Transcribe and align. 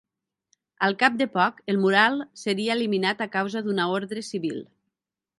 Al 0.85 0.95
cap 1.01 1.17
de 1.17 1.25
poc, 1.33 1.59
el 1.73 1.77
mural 1.83 2.17
seria 2.43 2.77
eliminat 2.77 3.21
a 3.25 3.27
causa 3.35 3.61
d'una 3.67 3.85
ordre 3.99 4.25
civil. 4.31 4.57